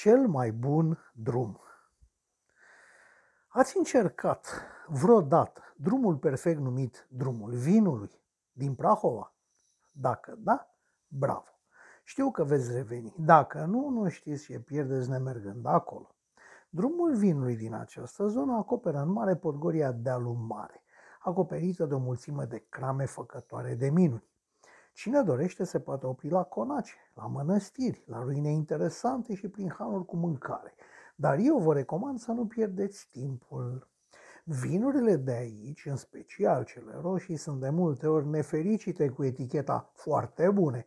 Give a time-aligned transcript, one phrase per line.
[0.00, 1.60] Cel mai bun drum.
[3.48, 8.10] Ați încercat vreodată drumul perfect numit drumul vinului
[8.52, 9.34] din Prahova?
[9.92, 10.74] Dacă da,
[11.08, 11.48] bravo!
[12.04, 13.14] Știu că veți reveni.
[13.18, 16.14] Dacă nu, nu știți ce pierdeți nemergând acolo.
[16.68, 20.82] Drumul vinului din această zonă acoperă în mare Podgoria dealul mare,
[21.20, 24.28] acoperită de o mulțime de crame făcătoare de minuni.
[24.92, 30.04] Cine dorește se poate opri la conace, la mănăstiri, la ruine interesante și prin hanuri
[30.04, 30.74] cu mâncare.
[31.16, 33.88] Dar eu vă recomand să nu pierdeți timpul.
[34.44, 40.50] Vinurile de aici, în special cele roșii, sunt de multe ori nefericite cu eticheta foarte
[40.50, 40.86] bune.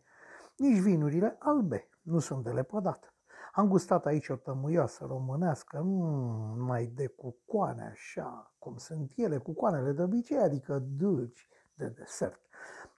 [0.56, 3.14] Nici vinurile albe nu sunt de lepădat.
[3.52, 9.92] Am gustat aici o tămâioasă românească, mm, mai de cucoane așa, cum sunt ele, cucoanele
[9.92, 12.40] de obicei, adică dulci de desert.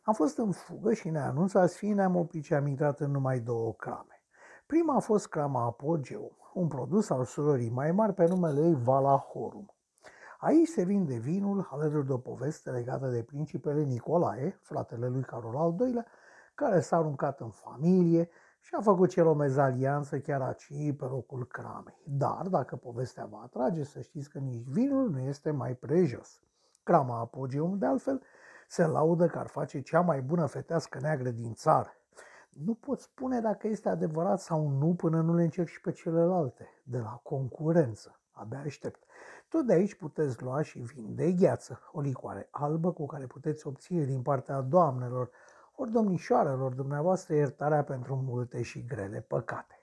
[0.07, 3.39] Am fost în fugă și ne anunțați fi ne-am oprit și am intrat în numai
[3.39, 4.23] două crame.
[4.67, 9.75] Prima a fost crama Apogeum, un produs al surorii mai mari pe numele ei Valahorum.
[10.39, 15.57] Aici se vinde vinul alături de o poveste legată de principele Nicolae, fratele lui Carol
[15.57, 16.07] al II-lea,
[16.55, 18.29] care s-a aruncat în familie
[18.61, 22.03] și a făcut cel o mezalianță chiar aici pe locul cramei.
[22.05, 26.41] Dar, dacă povestea vă atrage, să știți că nici vinul nu este mai prejos.
[26.83, 28.23] Crama Apogeum, de altfel,
[28.69, 31.91] se laudă că ar face cea mai bună fetească neagră din țară.
[32.51, 36.69] Nu pot spune dacă este adevărat sau nu până nu le încerc și pe celelalte,
[36.85, 38.21] de la concurență.
[38.31, 39.03] Abia aștept.
[39.49, 43.67] Tot de aici puteți lua și vin de gheață, o licoare albă cu care puteți
[43.67, 45.31] obține din partea doamnelor
[45.75, 49.81] ori domnișoarelor dumneavoastră iertarea pentru multe și grele păcate.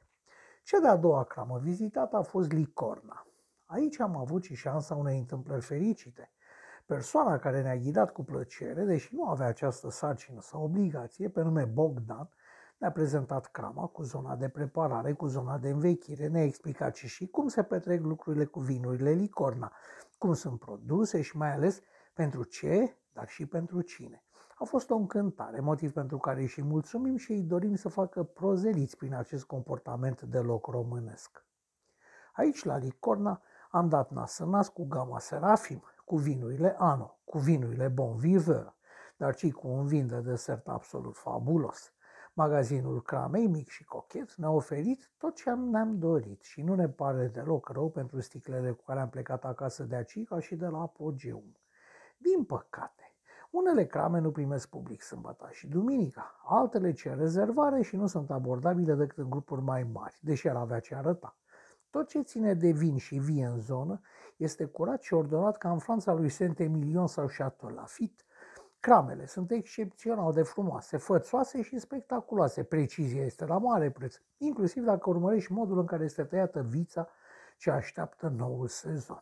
[0.64, 3.28] Cea de-a doua cramă vizitată a fost Licorna.
[3.66, 6.32] Aici am avut și șansa unei întâmplări fericite.
[6.86, 11.66] Persoana care ne-a ghidat cu plăcere, deși nu avea această sarcină sau obligație, pe nume
[11.66, 12.30] Bogdan,
[12.78, 17.28] ne-a prezentat crama cu zona de preparare, cu zona de învechire, ne-a explicat și, și
[17.28, 19.72] cum se petrec lucrurile cu vinurile licorna,
[20.18, 21.82] cum sunt produse și mai ales
[22.14, 24.24] pentru ce, dar și pentru cine.
[24.56, 28.24] A fost o încântare, motiv pentru care îi și mulțumim și îi dorim să facă
[28.24, 31.46] prozeliți prin acest comportament deloc românesc.
[32.34, 33.42] Aici, la Licorna,
[33.72, 38.76] am dat nas în nas cu gama Serafim, cu vinurile Ano, cu vinurile Bon Viveur,
[39.18, 41.94] dar și cu un vin de desert absolut fabulos.
[42.34, 47.28] Magazinul Cramei, mic și cochet, ne-a oferit tot ce ne-am dorit și nu ne pare
[47.28, 50.82] deloc rău pentru sticlele cu care am plecat acasă de aici ca și de la
[50.82, 51.58] Apogeum.
[52.18, 53.16] Din păcate,
[53.52, 58.94] unele crame nu primesc public sâmbătă și duminica, altele cer rezervare și nu sunt abordabile
[58.94, 61.38] decât în grupuri mai mari, deși ar avea ce arăta.
[61.94, 64.02] Tot ce ține de vin și vie în zonă
[64.38, 68.24] este curat și ordonat ca în Franța lui Saint-Emilion sau Château Lafite.
[68.80, 72.64] Cramele sunt excepțional de frumoase, fățoase și spectaculoase.
[72.64, 77.08] Precizia este la mare preț, inclusiv dacă urmărești modul în care este tăiată vița
[77.58, 79.22] ce așteaptă noul sezon.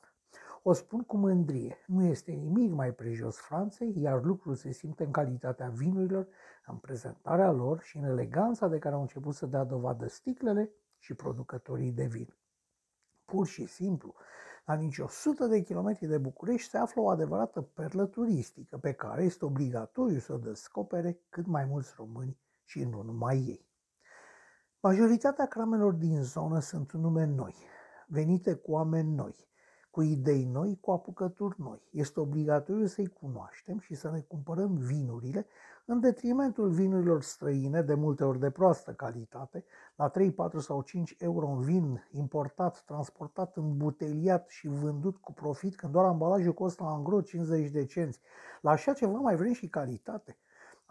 [0.63, 5.11] O spun cu mândrie, nu este nimic mai prejos Franței, iar lucrul se simte în
[5.11, 6.27] calitatea vinurilor,
[6.65, 11.13] în prezentarea lor și în eleganța de care au început să dea dovadă sticlele și
[11.13, 12.35] producătorii de vin.
[13.31, 14.15] Pur și simplu,
[14.65, 19.23] la nici 100 de kilometri de București se află o adevărată perlă turistică pe care
[19.23, 23.69] este obligatoriu să o descopere cât mai mulți români și nu numai ei.
[24.79, 27.55] Majoritatea cramelor din zonă sunt nume noi,
[28.07, 29.35] venite cu oameni noi,
[29.91, 31.81] cu idei noi, cu apucături noi.
[31.89, 35.45] Este obligatoriu să-i cunoaștem și să ne cumpărăm vinurile
[35.85, 39.65] în detrimentul vinurilor străine, de multe ori de proastă calitate,
[39.95, 45.75] la 3, 4 sau 5 euro un vin importat, transportat, îmbuteliat și vândut cu profit,
[45.75, 48.19] când doar ambalajul costă la angro 50 de cenți.
[48.61, 50.37] La așa ceva mai vrem și calitate.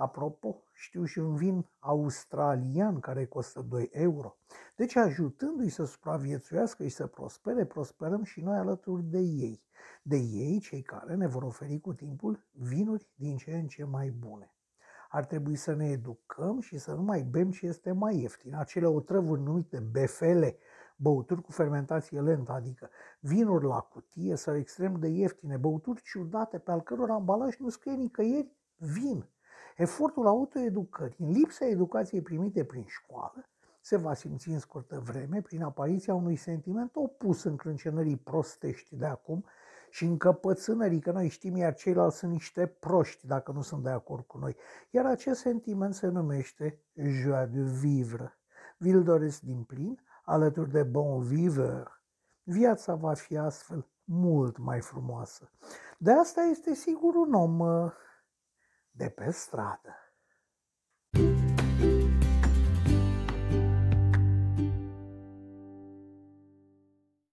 [0.01, 4.37] Apropo, știu și un vin australian care costă 2 euro.
[4.77, 9.63] Deci ajutându-i să supraviețuiască și să prospere, prosperăm și noi alături de ei.
[10.03, 14.11] De ei, cei care ne vor oferi cu timpul vinuri din ce în ce mai
[14.11, 14.55] bune.
[15.09, 18.55] Ar trebui să ne educăm și să nu mai bem ce este mai ieftin.
[18.55, 20.57] Acele otrăvuri numite befele,
[20.97, 26.71] băuturi cu fermentație lentă, adică vinuri la cutie sau extrem de ieftine, băuturi ciudate pe
[26.71, 29.30] al căror ambalaj nu scrie nicăieri vin.
[29.81, 33.49] Efortul autoeducării, în lipsa educației primite prin școală,
[33.81, 39.45] se va simți în scurtă vreme prin apariția unui sentiment opus încrâncenării prostești de acum
[39.91, 44.27] și încăpățânării că noi știm, iar ceilalți sunt niște proști dacă nu sunt de acord
[44.27, 44.57] cu noi.
[44.91, 48.39] Iar acest sentiment se numește joie de vivre.
[48.77, 51.85] Vi-l doresc din plin, alături de bon vivre.
[52.43, 55.51] Viața va fi astfel mult mai frumoasă.
[55.99, 57.61] De asta este sigur un om
[59.01, 59.97] de pra estrada.